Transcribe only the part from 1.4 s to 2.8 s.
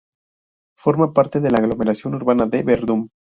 de la aglomeración urbana de